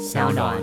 [0.00, 0.56] 小暖。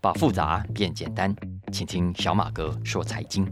[0.00, 1.36] 把复杂变简单，
[1.70, 3.46] 请听小马哥说财经。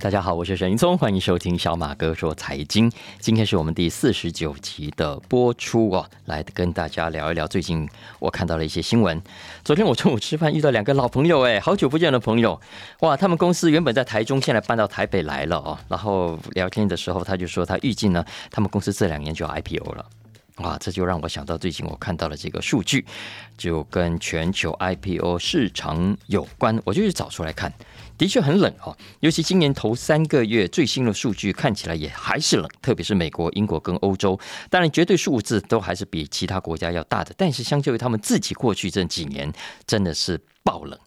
[0.00, 2.90] 大家好，我是沈云聪，欢迎收听小马哥说财经。
[3.18, 7.88] 今天是我们第四十九集的播出哦，来跟大家聊一聊最近
[8.20, 9.20] 我看到了一些新闻。
[9.64, 12.60] 昨天我中午吃饭遇到两个老朋友，哎，好久不见的朋友，
[13.00, 15.76] 哇，他们公司原本在台中，现在搬到台北来了哦。
[15.88, 20.06] 然后聊天的时候，他就说他预计呢，他们公司这两年就要 IPO 了。
[20.58, 23.04] 哇，这就让我想到最近我看到了这个数据，
[23.56, 27.72] 就跟全球 IPO 市场有关，我就去找出来看，
[28.16, 28.96] 的确很冷哦。
[29.20, 39.52] 尤其今年头三个月最新的数据看起来也还是冷，特别是美国、英国跟欧洲，当然绝对数字都还是比其他国家要大的，但是相较于他们自己过去这几年，
[39.86, 40.98] 真的是爆冷。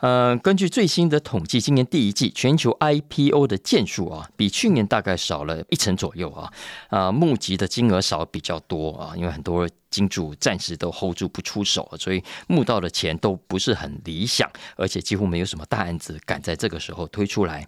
[0.00, 6.52] 呃，根据最新的统计，今年第一季全球 IPO 的件数啊，比去年大概少了一成左右啊。
[6.88, 17.66] 啊，募集的金额少比较多啊，因为很多金主暂时都 hold 住不出手，所以募到的钱都不是很理想，而且几乎没有什么大案子敢在这个时候推出来。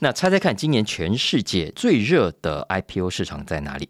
[0.00, 3.88] 那猜猜看，今年全世界最热的 IPO 市场在哪里？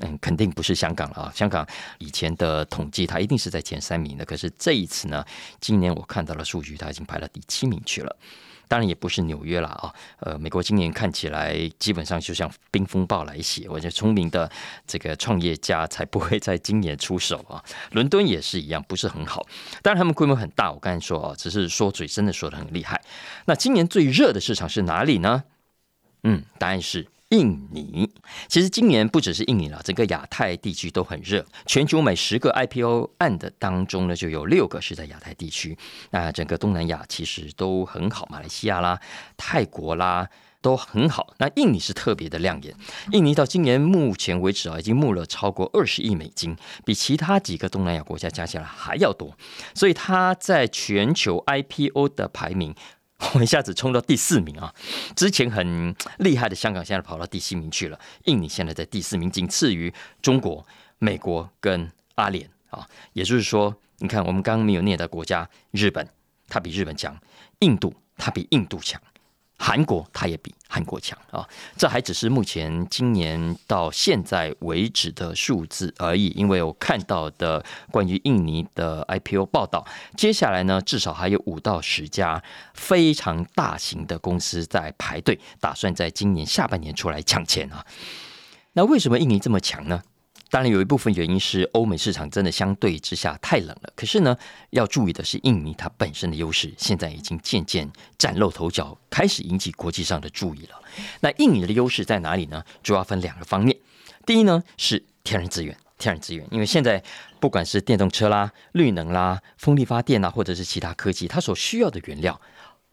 [0.00, 1.32] 嗯，肯定不是香港了啊！
[1.34, 1.66] 香港
[1.98, 4.24] 以前的统计，它一定是在前三名的。
[4.24, 5.22] 可是这一次呢，
[5.60, 8.16] 今年我看到了数据，它已经排到第七名去了。
[8.68, 9.94] 当然也不是纽约了啊。
[10.20, 14.50] 呃，美国今年看起来基本上就像冰风暴来袭，我觉得聪明的
[14.86, 17.62] 这个创业家才不会在今年出手啊。
[17.90, 19.46] 伦敦也是一样，不是很好。
[19.82, 22.98] 当然他们规模很大，我刚才说啊，只是说嘴真的说的很厉害。
[23.44, 25.44] 那今年最热的市场是哪里呢？
[26.22, 27.06] 嗯，答案是。
[27.32, 28.10] 印尼
[28.46, 31.44] 其实今年不只是印尼了，整个亚太地区都很热。
[31.64, 35.76] 全球每十个 IPO 案的当中呢，就有六个是在亚太地区。
[36.10, 39.00] 那整个东南亚其实都很好，马来西亚啦、
[39.38, 40.28] 泰国啦
[40.60, 41.32] 都很好。
[41.38, 42.74] 那印尼是特别的亮眼。
[43.12, 49.34] 印尼到今年目前为止啊，已经募了超过二十亿美金，比其他几个东南亚国家加起来还要多。
[49.74, 52.74] 所以它在全球 IPO 的排名。
[53.34, 54.74] 我一下子冲到第四名啊！
[55.14, 57.98] 之前很厉害的香港，现在跑到第七名去了。
[58.24, 60.66] 印尼现在在第四名，仅次于中国、
[60.98, 62.86] 美国跟阿联啊。
[63.12, 66.06] 也就是说，你看我们刚刚没有念的国家，日本
[66.48, 67.16] 它比日本强，
[67.60, 69.00] 印度它比印度强。
[69.64, 76.26] 韩国它也比韩国强啊，这还只是目前今年到现在为止的数字而已。
[76.34, 79.86] 因为我看到的关于印尼的 IPO 报道，
[80.16, 82.42] 接下来呢至少还有五到十家
[82.74, 87.86] 非常大型的公司在排队，打算在今年下半年出来抢钱啊。
[88.72, 90.02] 那为什么印尼这么强呢？
[90.52, 93.90] 当然，有一部分原因是欧美市场真的相对之下太冷了。
[93.96, 94.36] 可是呢，
[94.68, 100.78] 要注意的是，印尼它本身的优势现在已经渐渐崭露头角，开始引起国际上的注意了。
[101.20, 102.62] 那印尼的优势在哪里呢？
[102.82, 103.74] 主要分两个方面。
[104.26, 107.02] 第一呢是天然资源，天然资源，因为现在
[107.40, 112.38] 不管是电动车啦、绿能啦、风力发电啊，或者是其他科技，它所需要的原料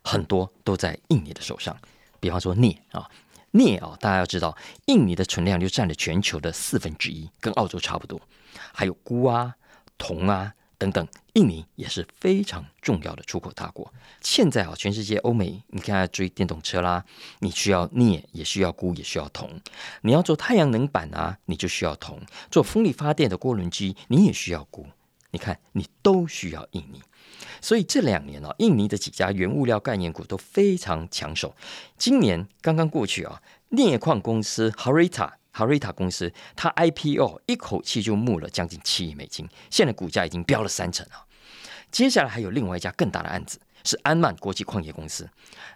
[0.01, 1.75] 很多都在印尼的手上。
[2.21, 3.09] 比方说镍啊。
[3.51, 4.55] 镍啊，大家要知道，
[4.85, 8.19] 印尼的存量就占了全球的四分之一，跟澳洲差不多。
[8.73, 9.55] 还有钴啊、
[9.97, 13.93] 铜啊等等，印尼也是非常重要的出口大国。
[14.21, 17.03] 现在啊，全世界欧美，你看追电动车啦，
[17.39, 19.59] 你需要镍，也需要钴，也需要铜。
[20.01, 24.85] 你要做太阳能板啊，你就需要铜；做风力发电的涡轮机，你也需要钴。
[25.31, 27.01] 你看，你都需要印尼。
[27.61, 31.55] 所以这两年啊，印尼的几家原物料概念股都非常抢手。
[31.97, 41.25] 今年刚刚过去啊，镍矿公司 Harita Harita 公司，它 IPO 一口气就募了将近七亿美金，现在股价已经飙了三成啊。
[41.91, 45.27] 接下来还有另外一家更大的案子，是安曼国际矿业公司。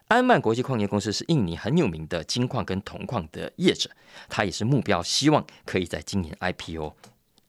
[0.07, 3.89] 安曼国际矿业公司是印尼很有名的金矿跟铜矿的业者，
[4.29, 6.94] 它也是目标，希望可以在今年 IPO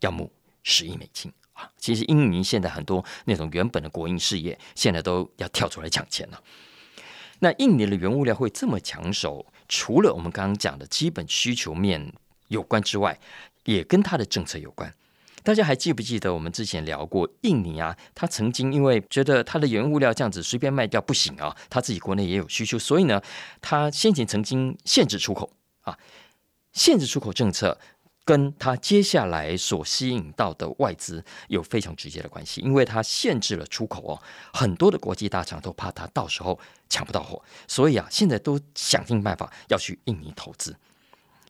[0.00, 1.30] 要募十亿美金。
[1.54, 6.40] 啊，其实印尼现在很多那种原本的国营事业，现在都要跳出来抢钱了。
[7.40, 12.12] 那印尼的原物料会这么抢手，除了我们刚刚讲的基本需求面
[12.48, 13.18] 有关之外，
[13.64, 14.94] 也跟它的政策有关。
[15.42, 23.20] 大家还记不记得我们之前聊过，印尼啊，他曾经因为觉得它的原物料这样子随便卖掉不行啊，他自己国内也有需求，所以呢，
[23.60, 25.52] 他先前曾经限制出口
[25.82, 25.98] 啊，
[26.72, 27.78] 限制出口政策。
[28.24, 34.22] 跟它接下来所吸引到的外资有非常直接的关系，因为它限制了出口哦，
[34.52, 40.74] 很多的国际大厂都怕它到时候抢不到货，所以啊，现在都想尽办法要去印尼投资。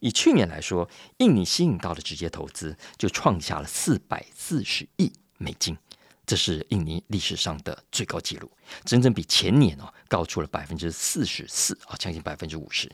[0.00, 0.88] 以去年来说，
[1.18, 5.78] 印尼吸引到的直接投资就创下了四百四十亿美金，
[6.26, 8.50] 这是印尼历史上的最高纪录，
[8.84, 12.90] 整整比前年哦高出了百分之四十四啊，将近百分之五十。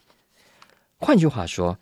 [0.98, 1.78] 换句话说。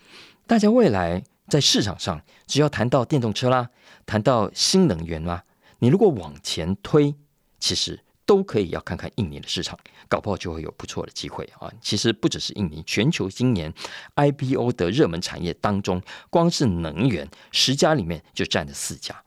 [0.47, 3.71] 大家未来在市场上，只要谈到电动车啦，
[4.05, 5.45] 谈到新能源啦，
[5.79, 7.15] 你如果往前推，
[7.59, 9.79] 其实都可以要看看印尼的市场，
[10.09, 11.73] 搞不好就会有不错的机会啊。
[11.81, 13.73] 其实不只是印尼，全球今年
[14.15, 19.23] IPO 的热门产业当中，光是能源十家里面就占了四家，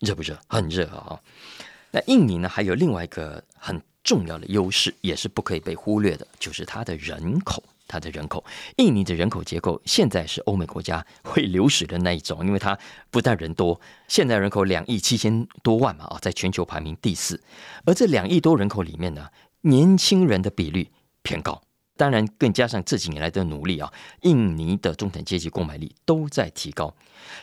[0.00, 0.38] 热不热？
[0.46, 1.18] 很热啊！
[1.90, 7.62] 那印尼呢，还有另外一个很重要的优势，也是不可以被忽略的，就是它的人口。
[7.86, 8.44] 它的人口，
[8.76, 12.78] 印尼的人口结构现在是欧美国家会流失的那一种，因为它
[13.10, 17.42] 不但人多，现在人口两亿七千多万嘛啊，在全球排名第四。
[17.84, 19.28] 而这两亿多人口里面呢，
[19.60, 20.90] 年轻人的比率
[21.22, 21.62] 偏高，
[21.96, 23.92] 当然更加上这几年来的努力啊，
[24.22, 26.94] 印尼的中产阶级购买力都在提高。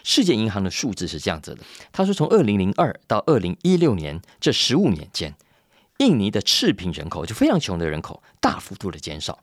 [0.04, 5.36] 世界银行的数字是这样子的，他说从二零零二到二零一六年这十五年间，
[6.00, 9.40] 印尼的赤贫人口就非常穷的人口大幅度的减少。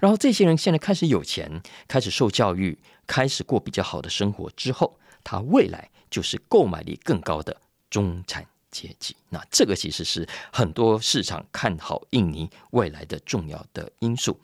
[0.00, 7.60] 然后这些人现在开始有钱，开始受教育，开始过比较好的生活之后，他未来就是购买力更高的
[7.90, 9.16] 中产阶级。
[9.28, 14.38] 那这个其实是很多市场看好印尼未来的重要的因素。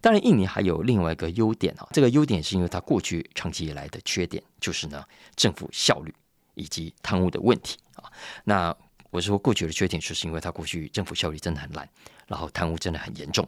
[0.00, 5.04] 当然，印尼还有另外一个优点啊，这个优点是因为它过去长期以来的缺点，就是呢
[5.34, 6.14] 政府效率
[6.54, 8.10] 以及贪污的问题啊。
[8.44, 8.74] 那
[9.14, 11.88] 我是说过去的缺点，就是因为它过去政府效率真的很烂。
[12.26, 13.46] 然后贪污真的很严重，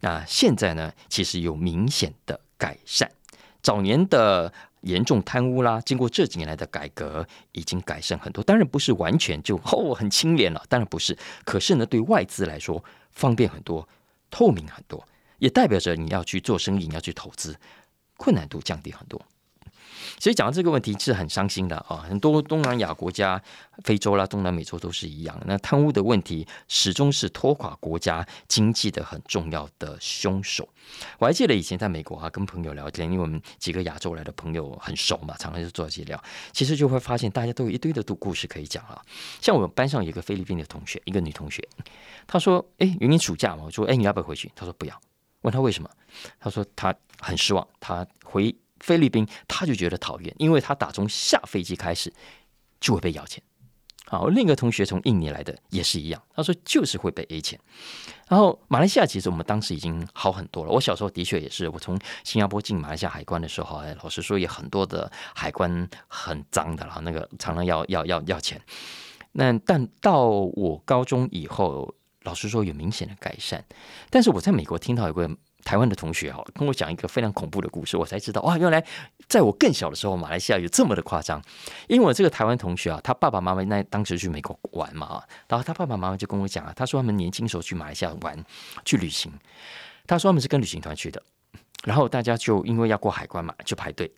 [0.00, 3.10] 那现在呢，其实有明显的改善。
[3.62, 8.44] 早年的严重贪污啦，经过这几年来的改革，已经改善很多。
[8.44, 11.16] 当然不是完全就哦很清廉了，当然不是。
[11.44, 13.88] 可是呢，对外资来说方便很多，
[14.30, 15.02] 透明很多，
[15.38, 17.58] 也代表着你要去做生意，你要去投资，
[18.18, 19.20] 困难度降低很多。
[20.18, 22.04] 所以讲到这个问题是很伤心的啊！
[22.08, 23.40] 很多东南亚国家、
[23.84, 25.40] 非洲啦、东南美洲都是一样。
[25.46, 30.68] 那贪污的问题始终是拖垮国家经济的很重要的凶手。
[31.18, 36.22] 我还记得以前在美国啊，跟朋友聊天，因为我们几个亚洲来的朋友很熟嘛，常常就做这些聊。
[36.52, 39.00] 其实就会发现大家都有一堆的故故事可以讲啊。
[39.40, 41.66] 像我们班上有一个菲律宾的同学，一个女同学，
[42.26, 45.00] 她说：“哎，明年暑假嘛。”我说：“哎，你要不要回去？”她说：“不要。”
[45.42, 45.88] 问她为什么？
[46.40, 52.12] 她说：“她很失望，她回。”菲律宾，他就觉得讨厌，因为他打从下飞机开始
[52.80, 53.42] 就会被要钱。
[54.06, 57.60] 好，另一个同学从印尼来的也是一样，他说就是会被 A 钱。
[58.26, 60.70] 然后马来西亚其实我们当时已经好很多了。
[60.70, 68.58] 我小时候的确也是，我从新加坡进马来西亚海关的时候，哎，老实说也很多的海关很脏的啦，那个常常要要要要钱。
[69.32, 73.62] 那但到我高中以后，老实说有明显的改善。
[74.08, 75.28] 但是我在美国听到有个。
[75.64, 78.82] 台湾的同学哈跟我讲一个非常恐怖的故事，我才知道哇，原来
[79.28, 81.42] 在我更小的时候，马来西亚有这么的夸张。
[81.88, 88.42] 因为我这个台湾同学啊，他爸爸妈妈那当时去美国玩嘛，然后他爸爸妈妈就跟我讲啊，他说他们年轻时候去马来西亚玩
[88.84, 89.32] 去旅行，
[90.06, 91.22] 他说他们是跟旅行团去的，
[91.84, 94.10] 然后大家就因为要过海关嘛，就排队。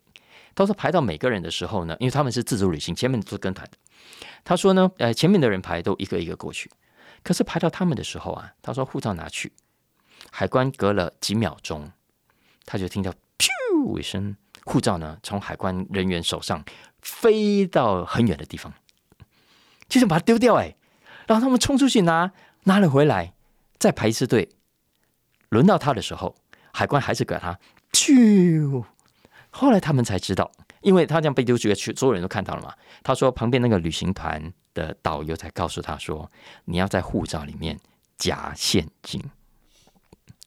[0.53, 3.77] 他说排到每个人的时候呢，因为他们是自助旅行，前面都是跟团的。
[4.43, 6.69] 他说呢，呃，前面的人排都一个一个过去，
[7.23, 9.51] 可是排到他们的时候啊，他说护照拿去。
[10.31, 11.91] 海关隔了几秒钟，
[12.65, 16.63] 他就听到“噗”一声，护照呢从海关人员手上
[17.01, 18.73] 飞到很远的地方，
[19.87, 20.75] 就想把它丢掉哎。
[21.27, 22.31] 然后他们冲出去拿，
[22.63, 23.33] 拿了回来，
[23.77, 24.49] 再排一次队。
[25.49, 26.35] 轮到他的时候，
[26.73, 27.59] 海关还是给他
[27.91, 28.83] “噗”。
[29.51, 30.49] 后来他们才知道，
[30.81, 32.73] 因为他这样被丢出去，所有人都看到了嘛。
[33.03, 36.31] 他说旁边那个旅行团的导游才告诉他说
[36.65, 37.77] ：“你要在护照里面
[38.17, 39.21] 夹现金。”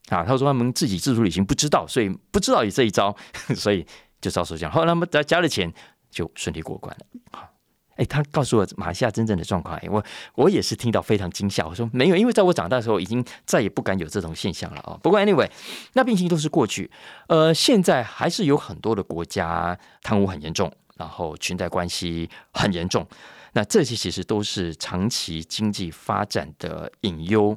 [0.09, 3.15] 啊，他说他们自己自助旅行不知道，所以不知道有这一招，
[3.57, 3.87] 所以
[4.21, 4.71] 就照手讲。
[4.71, 5.73] 后来他们加加了钱，
[6.11, 7.07] 就顺利过关了。
[7.33, 7.51] 好，
[7.97, 11.67] 哎，他告诉我马来西亚真正的状况，我我也是听到非常惊吓。
[11.67, 14.99] 我说没有，因为在我长大的时候，已经再也不敢有这种现象了啊。
[15.03, 15.49] 不过 anyway，
[15.95, 16.91] 那毕竟都是过去。
[17.29, 23.07] 呃，现在还是有很多的国家贪污很严重，然后裙带关系很严重。
[23.55, 27.57] 那这些其实都是长期经济发展的隐忧，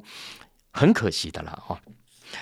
[0.70, 1.76] 很可惜的了啊。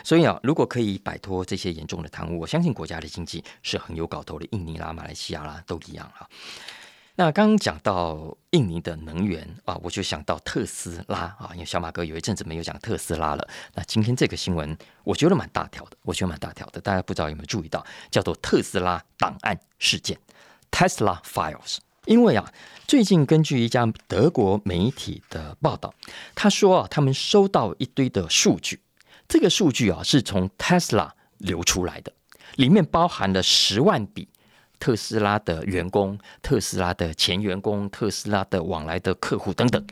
[0.04, 4.46] 所以啊，如果可以摆脱这些严重的贪污，我相信国家的经济是很有搞头的。
[4.52, 6.28] 印尼啦、马来西亚啦都一样啊。
[7.18, 13.48] 那刚刚讲到印尼的能源啊，我就想到特斯拉啊，因为小马哥有一阵子没有讲特斯拉了。
[13.74, 16.80] 那今天这个新闻，我觉得蛮大条的，我觉得蛮大条的。
[16.80, 20.18] 大家不知道有没有注意到，叫做特斯拉档案事件
[20.70, 21.78] （Tesla Files）。
[22.04, 22.52] 因为啊，
[22.86, 25.94] 最近根据一家德国媒体的报道，
[26.34, 28.78] 他说啊，他们收到一堆的数据。
[29.28, 32.12] 这个数据啊，是从 Tesla 流出来的，
[32.56, 34.28] 里面包含了十万笔
[34.78, 39.86] 特斯拉的员工、特斯拉的前员工、特斯拉的往来的客户等等，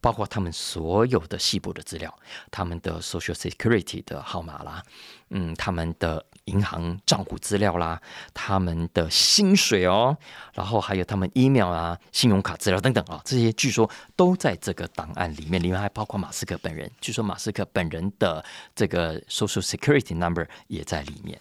[0.00, 2.12] 包括他们所有的细部的资料，
[2.50, 4.82] 他们的 Social Security 的号码啦，
[5.30, 8.00] 嗯，他们的银行账户资料啦，
[8.32, 10.16] 他们的薪水哦，
[10.54, 21.38] 然后还有他们 email 啊、信用卡资料等等啊，这些据说都在这个档案里面，里面还包括马斯克本人，据说马斯克本人的这个 Social Security number 也在里面。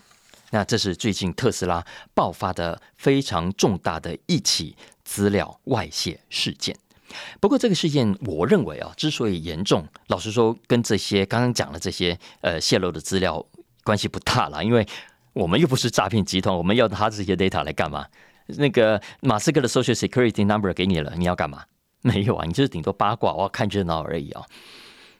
[0.51, 6.75] 那这是最近特斯拉爆发的非常重大的一起资料外泄事件。
[7.39, 13.45] 不过这个事件，我认为啊，之所以严重，老实说，跟这些刚刚讲的这些呃泄露的资料
[13.83, 14.85] 关系不大了，因为
[15.33, 18.05] 我们又不是诈骗集团，我们要他这些 data 来干嘛？
[18.47, 21.63] 那个马斯克的 Social Security number 给你了，你要干嘛？
[22.01, 24.45] 没有啊，你就是顶多八卦，我要看热闹而已啊。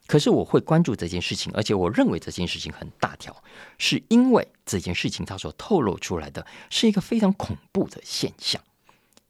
[0.08, 3.44] 可是我会关注这件事情，而且我认为这件事情很大条，
[3.78, 8.62] 是因为这件事情它所透露出来的是一个非常恐怖的现象。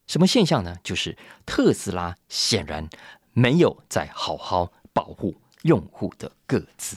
[0.06, 0.76] 什么现象呢？
[0.82, 2.88] 就是特斯拉显然
[3.32, 6.96] 没有在好好保护用户的个资。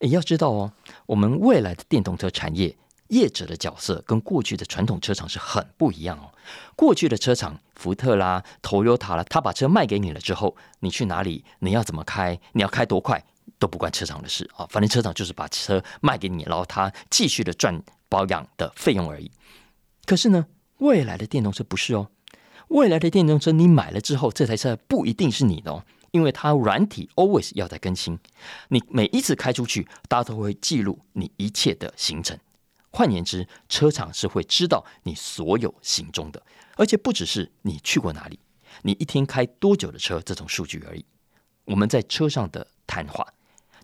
[0.00, 0.72] 也要知道哦，
[1.06, 2.76] 我们未来的电动车产业。
[3.08, 6.34] 业者的角色跟过去的传统车厂是很不一样哦。
[6.74, 13.24] 过去的车厂，福特啦、Toyota 啦，他把车卖给你了之后，你去哪里，你要怎么开，你要开多快，
[13.60, 14.66] 都不关车厂的事啊。
[14.68, 19.30] 反正车厂就是把车卖给你，然后他继续的赚保养的费用而已。
[20.04, 20.46] 可是呢，
[20.78, 22.08] 未来的电动车不是哦。
[22.66, 28.18] 未来的电动车你买了之后，这台车不一定是你的哦，因为它软体 always 要在更新。
[28.70, 32.36] 你每一次开出去，大家都会记录你一切的行程。
[32.90, 36.42] 换言之，车厂是会知道你所有行踪的，
[36.76, 38.38] 而且不只是你去过哪里，
[38.82, 41.04] 你一天开多久的车这种数据而已。
[41.64, 43.34] 我们在车上的谈话，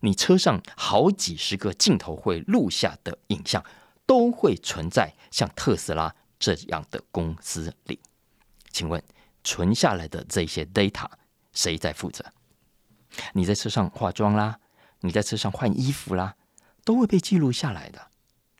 [0.00, 3.64] 你车上好几十个镜头会录下的影像，
[4.06, 7.98] 都会存在像特斯拉这样的公司里。
[8.70, 9.02] 请问，
[9.42, 11.06] 存下来的这些 data
[11.52, 12.24] 谁在负责？
[13.32, 14.60] 你在车上化妆啦，
[15.00, 16.36] 你在车上换衣服啦，
[16.84, 18.08] 都会被记录下来的。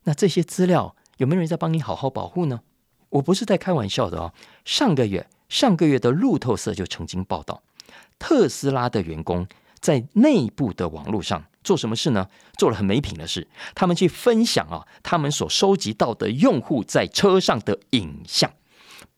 [0.05, 2.63] 那这些资料有没有人在帮你好好保护呢？
[3.13, 4.33] 我不是在开玩笑的哦。
[4.65, 7.63] 上个月，上个月的路透社就曾经报道，
[8.19, 9.47] 特斯拉的员工
[9.81, 12.29] 在内部的网络上做什么事呢？
[12.57, 13.47] 做了很没品的事。
[13.75, 18.51] 他们去分享啊，他们所收集到的用户在车上的影像，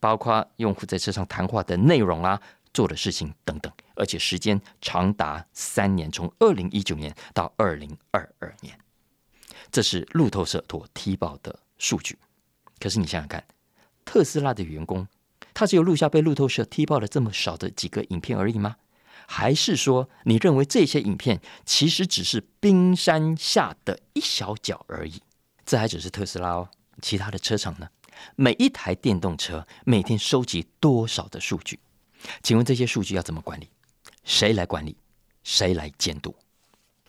[0.01, 2.41] 包括用户在车上谈话的内容啊，
[2.73, 8.77] 做的事情等等，而且时间长达三年，从二零一九年到二零二二年。
[9.71, 12.19] 这是路透社所踢爆的数据，
[12.81, 13.45] 可是你想想看，
[14.05, 15.09] 特斯拉的员工，
[15.53, 18.77] 他只有录下被路透社踢爆了这么少的几个影片而已吗？
[19.27, 25.23] 还是说，你认为这些影片其实只是冰山下的一小角而已？
[25.65, 26.69] 这还只是特斯拉哦，
[27.01, 27.89] 其他的车厂呢？
[28.37, 31.81] 每一台电动车每天收集多少的数据？
[32.43, 33.69] 请问这些数据要怎么管理？
[34.25, 34.97] 谁来管理？
[35.43, 36.35] 谁来监督？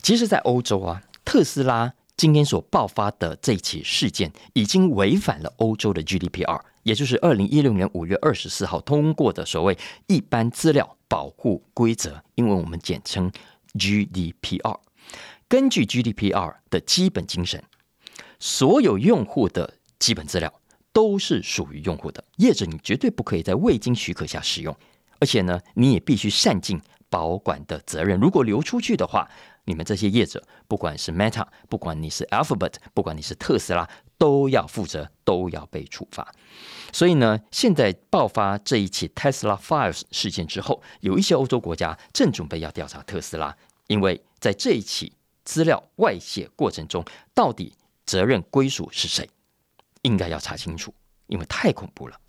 [0.02, 1.94] 其实，在欧洲啊，特斯拉。
[2.18, 9.76] 今天所爆发的这起事件，已经违反了欧洲的 GDPR，也就是二零一六年五月二十四号通过的所谓
[10.06, 13.32] 一般资料保护规则，因为我们简称
[13.74, 14.80] GDPR。
[15.48, 17.64] 根据 GDPR 的基本精神，
[18.38, 20.54] 所有用户的基本资料
[20.94, 24.78] 都是属于用户的，业者你绝对不可以在未经许可下使用，
[25.20, 28.20] 而且呢，你也必须善尽保管的责任。
[28.20, 29.28] 如果流出去的话，
[29.66, 36.34] 你们这些业者，不管是 Meta，不管你是 Alphabet，不管你是特斯拉，都要负责，都要被处罚。
[36.94, 43.58] 所以呢，现在爆发这一起 Tesla Files 事件之后，有一些欧洲国家正准备要调查特斯拉，
[43.88, 47.04] 因为在这一起资料外泄过程中，
[47.34, 47.74] 到底
[48.06, 49.30] 责任归属是谁，
[50.04, 50.94] 应该要查清楚，
[51.28, 52.20] 因为太恐怖了。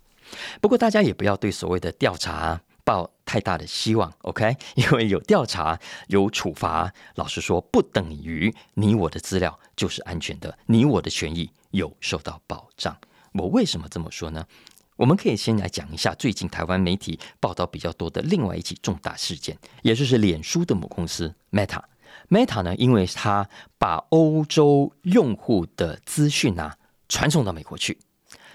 [0.59, 2.61] 不过大家也不要对所谓的调查。
[2.87, 4.55] 抱太大的希望，OK？
[4.75, 5.77] 因为有调查、
[6.07, 12.97] 有处罚，老实说，不等于你我的资料就是安全的，你我的权益有受到保障。
[13.33, 14.47] 我为什么这么说呢？
[14.95, 21.81] 我们可以先来讲一下最近台湾媒体报道比较多的另外一起重大事件，也就是脸书的母公司 Meta。
[22.29, 26.77] Meta 呢，因为它把欧洲用户的资讯啊
[27.09, 27.99] 传送到美国去，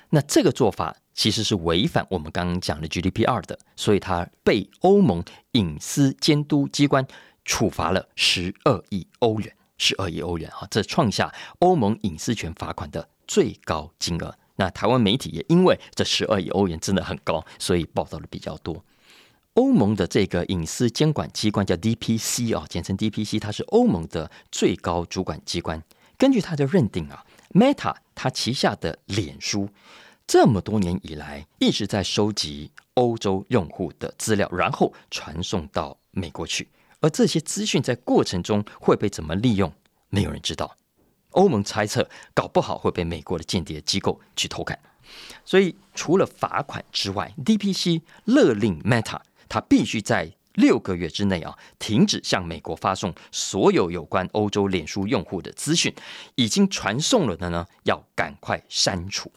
[0.08, 0.96] 那这个做法。
[1.14, 7.06] 其实是违反我们刚刚讲的 GDPR 的，所以他被欧盟隐私监督机关
[7.44, 14.34] 处罚了十二亿欧元，十二亿欧元啊，这创下欧盟隐私权罚款的最高金额。
[14.56, 18.84] 那台湾媒体也因为这十二亿欧元真的很高，所以报道的比较多。
[19.54, 25.82] 欧盟的这个隐私监管机关叫 DPC 啊，简称 DPC，它是欧盟的最高主管机关。
[26.16, 29.68] 根据它的认定啊，Meta 它旗下的脸书。
[30.26, 36.68] 这么多年以来一直在收集欧洲用户的资料，然后传送到美国去。
[37.00, 39.72] 而这些资讯在过程中会被怎么利用，
[40.08, 40.76] 没有人知道。
[41.30, 44.78] 欧盟猜测，搞不好会被美国的间谍机构去偷看。
[45.44, 55.92] 所以，除了罚款之外，DPC 勒令 Meta，它必须在六个月之内啊，停止向美国发送所有有关欧洲脸书用户的资讯。
[56.36, 59.32] 已经传送了的呢，要赶快删除。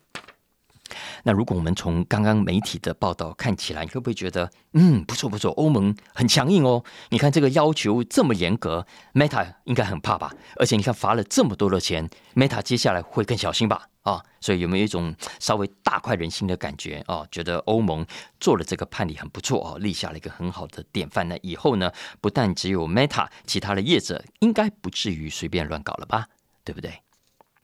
[1.23, 6.83] 那如果我们从刚刚媒体的报道看起来，你会不会觉得，嗯，不错不错，欧盟很强硬哦？
[7.09, 10.33] 你看这个要求这么严格，Meta 应该很怕吧？
[10.57, 13.89] 而且你看罚了这么多的钱，Meta 接下来会更小心吧？
[14.03, 17.25] 啊，所以有没有一种稍微大快人心的感觉啊？
[17.31, 18.05] 觉得欧盟
[18.39, 21.27] 做了这个判例很不错哦，立下了一个很好的典范。
[21.27, 26.27] 那以后呢，不但只有 Meta，其他的业者应该不至于随便乱搞了吧？
[26.63, 27.01] 对不对？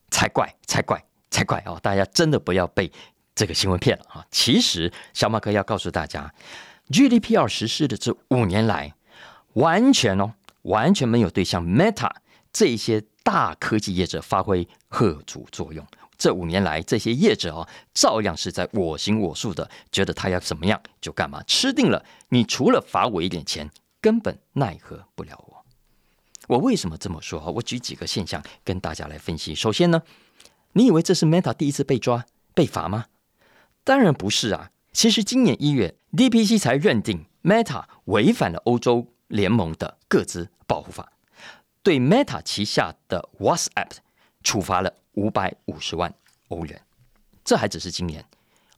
[0.10, 1.80] 才怪，才怪，才怪哦！
[1.82, 2.92] 大家真的不要被。
[3.34, 4.26] 这个新闻片了啊！
[4.30, 6.34] 其实小马哥要告诉大家
[6.90, 8.94] ，GDPR 实施的这五年来，
[9.54, 10.34] 完全哦，
[10.64, 12.12] 完全没有对像 Meta
[12.52, 15.86] 这些大科技业者发挥贺阻作用。
[16.18, 22.06] 这五年来，这些业者哦，照样是在我行我素的，觉得他要怎么样就干嘛，吃定了。
[22.30, 25.66] 你除了罚我一点钱，根本奈何不了我。
[26.48, 27.48] 我为什么这么说啊？
[27.48, 29.56] 我举几个现象跟大家来分析。
[29.56, 30.04] 首先呢，
[30.74, 33.06] 你以为这是 Meta 第一次被抓被罚吗？
[33.84, 34.72] 当然不是啊！
[34.94, 41.12] 其实今年一月，DPC 才认定 Meta 违反了欧洲联盟的个资保护法，
[41.82, 43.90] 对 Meta 旗下的 WhatsApp
[44.44, 46.14] 处罚了五百五十万
[46.50, 46.82] 欧元。
[47.44, 48.24] 这还只是今年，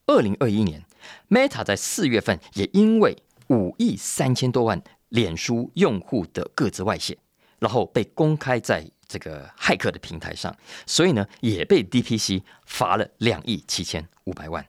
[0.06, 0.84] 二零二一年
[1.30, 3.18] ，Meta 在四月份也因为
[3.50, 7.18] 五亿三千多万脸书用户的个资外泄，
[7.60, 10.56] 然后被公开在这个骇客的平台上，
[10.86, 14.66] 所以呢，也被 DPC 罚了两亿七千五百万。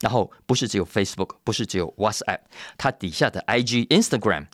[0.00, 2.40] 然后不是只有 Facebook，不是只有 WhatsApp，
[2.76, 4.46] 它底下的 IG、Instagram，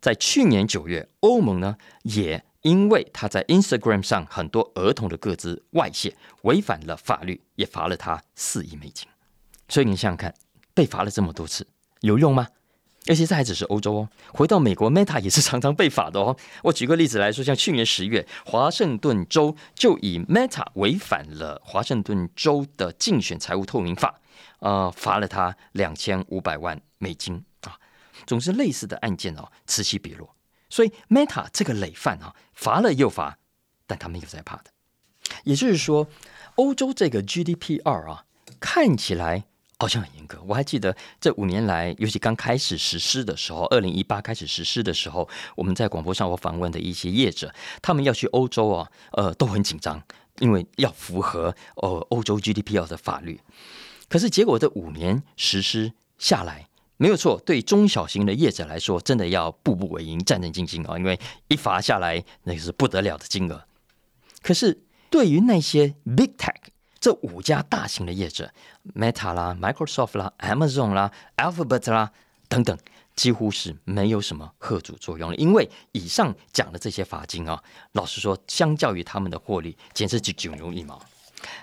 [0.00, 9.08] 在去年九月，欧盟呢也因为它在 Instagram 上很多儿童的个资外泄，违反了法律，也罚了它四亿美金。
[9.68, 10.34] 所以你想想看，
[10.74, 11.66] 被罚了这么多次，
[12.00, 12.48] 有用吗？
[13.06, 16.36] 而且这还只是欧洲哦，回到美国，Meta 也是常常被罚的哦。
[16.64, 24.20] 我举个例子来说，像去年十月，华盛顿州就以 Meta 违反了华盛顿州的竞选财务透明法。
[24.60, 27.78] 呃，罚了他两千五百万美金啊！
[28.26, 30.34] 总之，类似的案件哦，此起彼落。
[30.68, 33.38] 所以，Meta 这个累犯啊，罚了又罚，
[33.86, 34.64] 但他没有在怕的。
[35.44, 36.06] 也就是说，
[36.56, 38.24] 欧洲这个 GDPR 啊，
[38.60, 39.44] 看起来
[39.78, 40.42] 好像很严格。
[40.46, 50.02] 我还记得这五年来，尤其刚开始实施的时候，二零一八开始实施的时候，我们在广播上我访问的一些业者，他们要去欧洲啊，呃，都很紧张，
[50.38, 53.40] 因为要符合呃欧洲 GDPR 的法律。
[54.10, 56.68] 可是结果这五年实施下来
[56.98, 60.98] 没有错，对中小型的业者来说，真的要步步为营、战战兢兢啊！
[60.98, 61.18] 因为
[61.48, 63.64] 一罚下来，那是不得了的金额。
[64.42, 66.56] 可是对于那些 Big Tech
[66.98, 68.52] 这五家大型的业者
[68.94, 72.12] ，Meta 啦、Microsoft 啦、Amazon 啦、Alphabet 啦
[72.48, 72.76] 等等，
[73.16, 75.36] 几乎是没有什么贺阻作用了。
[75.36, 81.00] 因为以上讲的这些罚金啊，老实说，相较于他们的获利，简直就九牛一毛。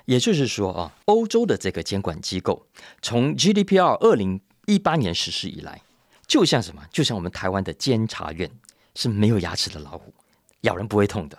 [0.07, 2.65] 也就是说啊，欧洲的这个监管机构
[3.01, 5.81] 从 GDPR 二零一八年实施以来，
[6.25, 6.81] 就像什么？
[6.93, 8.49] 就像我们台湾的监察院
[8.95, 10.13] 是没有牙齿的老虎，
[10.61, 11.37] 咬人不会痛的。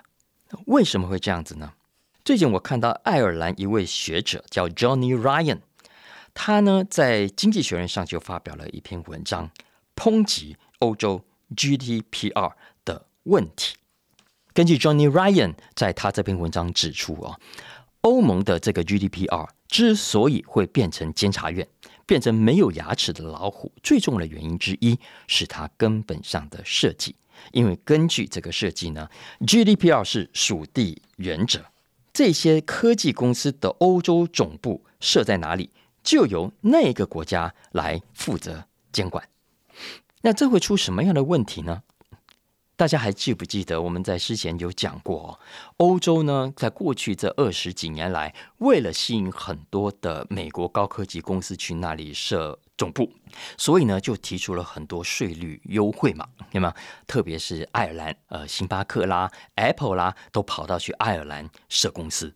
[0.66, 1.72] 为什么会这样子呢？
[2.22, 5.61] 最近我看到爱尔兰一位学者叫 Johnny Ryan，
[6.35, 9.50] 他呢在《经济学人》上就发表了一篇文章，
[9.96, 11.24] 抨击欧洲
[11.57, 12.52] GDPR
[12.85, 13.76] 的问题。
[14.52, 17.40] 根据 Johnny Ryan 在他这篇文章指出啊。
[18.02, 21.66] 欧盟的这个 GDPR 之所以会变成监察院，
[22.06, 27.14] 变成没有牙齿的老虎，最重要的原因之一是它根本上的设计。
[27.52, 29.08] 因为根据这个设计呢
[29.40, 31.61] ，GDPR 是属地原则，
[32.12, 35.70] 这些科技公司的欧洲总部设在哪里，
[36.02, 39.28] 就由那个国家来负责监管。
[40.22, 41.82] 那这会出什么样的问题呢？
[42.78, 45.40] 大家还记不记得我们在之前有讲过，
[45.78, 53.10] 欧洲呢，在过去这二十几年来，为了吸引很多的美国高科技公司去那里设总部，
[53.56, 56.72] 所以呢，就提出了很多税率优惠嘛，对吗？
[57.08, 62.32] 特别是爱尔兰，呃，星巴克啦、Apple 啦，都跑到去爱尔兰设公司。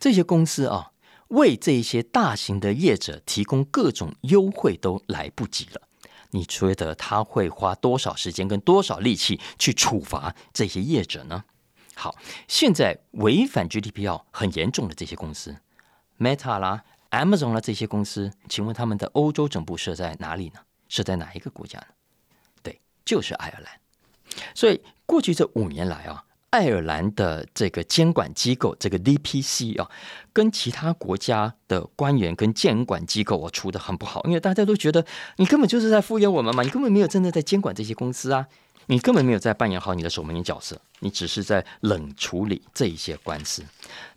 [0.00, 0.90] 这些公司啊，
[1.28, 5.82] 为这些大型的业者提供各种优惠都来不及了。
[6.30, 11.44] 你觉得他会花多少时间跟多少力气去处罚这些业者呢？
[11.94, 12.16] 好，
[12.48, 15.56] 现在违反 GDPR 很严重的这些公司
[16.18, 20.60] ，Meta 啦、Amazon 啦这些公司，请问他们的欧洲总部设在哪里呢？
[20.88, 21.86] 设在哪一个国家呢？
[22.62, 23.80] 对，就是爱尔兰。
[24.54, 26.24] 所以过去这五年来啊。
[26.50, 29.88] 爱尔兰的这个监管机构，这个 DPC 啊，
[30.32, 35.04] 跟其他国家的官员跟监管机构我处的很不好，因为大家都觉得
[35.36, 38.46] 你根本就是在敷衍我们嘛，你根本没有真的在监管这些公司啊。
[38.86, 43.62] 你根本没有在扮演好你的守门员角色，你只是在冷处理这一些官司。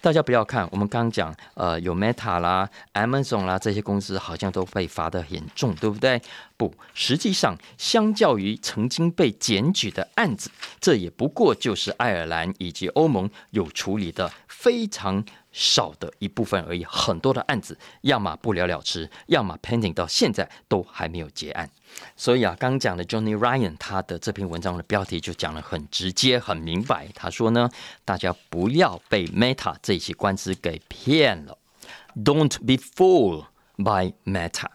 [0.02, 6.22] 大家不要看我们刚刚讲，呃，有 Meta 啦、Amazon 啦这些公司好像都被罚得很重，对不对？
[6.58, 10.50] 不，实际上相较于曾经被检举的案子，
[10.82, 14.32] 这也不过就是爱尔兰以及欧盟有处理的
[14.64, 15.22] 非常
[15.52, 16.86] 少的一部分而已。
[16.86, 21.70] 很多的案子要么不了了之，要么 pending 到现在都还没有结案。
[22.16, 27.10] 所以啊，刚讲的 Johnny Ryan 他的这篇文章的标题就讲得很直接、很明白。
[27.14, 27.70] 他说呢，
[28.06, 31.58] 大家不要被 Meta 这些官司给骗了
[32.16, 34.68] ，Don't be fooled by Meta。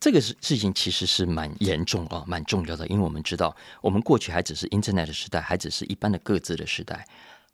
[0.00, 7.06] 这个事事情其实是蛮严重啊，蛮重要的，因为我们知道，我们过去还只是 Internet 的时代，还只是一般的各自的时代。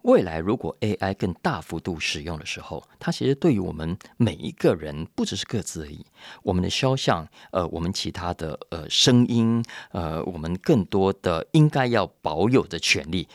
[0.03, 6.07] 未来如果 AI 更大幅度使用的时候，它其实对于我们每一个人，不只是各自而已，
[6.43, 13.29] 我们的肖像，呃，我们其他的呃声音，呃，我们更多的应该要保有的权利，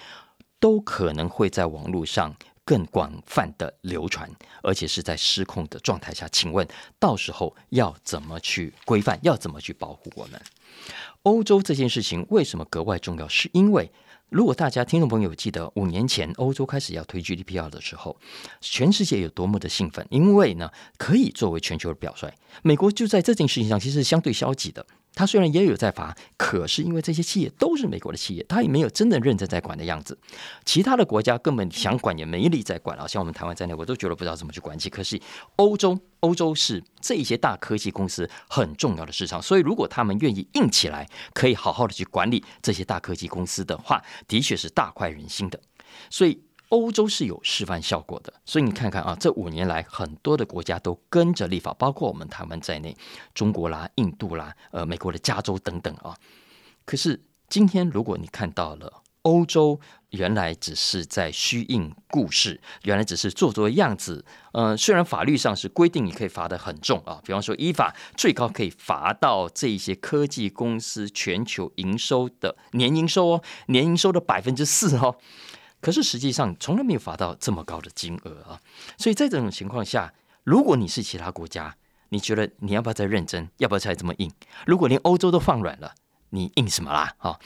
[0.59, 4.31] 都可能会在网络上更广泛的流传，
[4.63, 6.27] 而且是在失控的状态下。
[6.29, 9.19] 请问，到时候要怎么去规范？
[9.21, 10.41] 要怎么去保护我们？
[11.23, 13.27] 欧洲这件事情为什么格外重要？
[13.27, 13.91] 是因为。
[14.29, 18.17] 如果大家听众朋友记得五年前欧洲开始要推 GDPR 的时候，
[18.59, 22.33] 全世界有多么的兴奋，因为呢可以作为全球的表率。
[22.63, 24.85] 美国就在这件事情上其实是相对消极的。
[25.15, 30.17] 他虽然也有在罚，可是因为这些企业都是美国的企业，他也没有真的认真在管的样子。
[30.65, 34.89] 其他的国家根本想管也没力在管了，像我们台湾在内，我都觉得不知道怎么去管起。
[34.89, 35.19] 可是
[35.57, 45.59] 欧洲，欧洲是这些大科技公司很重要的市场，所以如果他们愿意硬起来，可以好好的去管理这些大科技公司的话，的确是大快人心的。
[46.09, 46.41] 所以。
[46.73, 52.97] 欧洲是有示范效果的，所以你看看啊，这五年来很多的国家都跟着立法，包括我们台湾在内，
[53.35, 56.17] 中国啦、印度啦、呃、美国的加州等等啊。
[56.83, 75.15] 可是今天，如果你看到了欧洲原来只是在虚应故事，原来只是做做样子，呃，虽然法律上是规定你可以罚的很重啊，比方说依法最高可以罚到这些科技公司全球营收的年营收哦，年营收的百分之四哦。
[75.83, 78.61] 可是实际上从来没有罚到这么高的金额啊！
[78.97, 80.13] 所以在这种情况下，
[80.45, 81.75] 如果你是其他国家，
[82.07, 83.49] 你觉得你要不要再认真？
[83.57, 84.31] 要不要再这么硬？
[84.65, 85.93] 如果连欧洲都放软了，
[86.29, 87.13] 你硬什么啦？
[87.17, 87.37] 哈！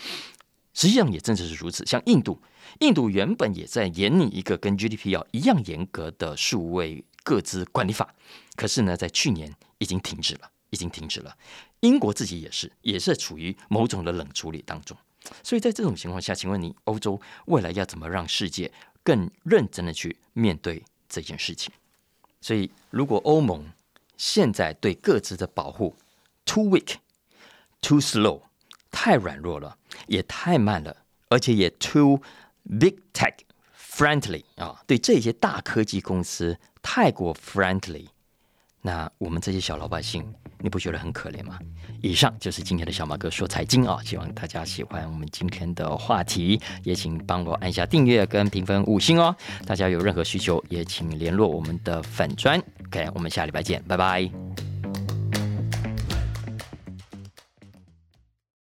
[0.75, 1.83] 实际上也正是如此。
[1.87, 2.39] 像印度，
[2.81, 8.13] 印度原本也在研拟一个跟 GDP 要一样严格的数位各资管理法，
[8.55, 11.35] 可是呢，在去年已经停止了，已经停止了。
[11.79, 14.95] 英国自己也是，也是处于某种的冷处理当中。
[15.43, 18.71] 所以在这种情况下，请问你欧洲未来要怎么让世界
[19.03, 21.71] 更认真的去面对这件事情？
[22.41, 23.71] 所以，如果欧盟
[24.15, 25.95] 现在对各自的保护
[26.45, 26.95] too weak、
[27.81, 28.41] too slow，
[28.91, 30.97] 太软弱了，也太慢了，
[31.29, 32.21] 而且也 too
[32.63, 33.33] big tech
[33.77, 38.07] friendly 啊，对这些大科技公司太过 friendly。
[38.87, 40.23] 那我们这些小老百姓，
[40.61, 41.59] 你不觉得很可怜吗？
[42.01, 49.35] 以上就是今天的小马哥说财经啊，希望大家喜欢我们今天的话题，也请帮我按下订阅跟评分五星哦。
[49.65, 52.57] 大家有任何需求，也请联络我们的粉砖。
[52.85, 54.66] OK，我们下礼拜见，拜拜。